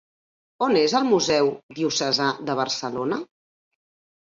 [0.67, 1.51] On és el Museu
[1.81, 3.23] Diocesà de Barcelona?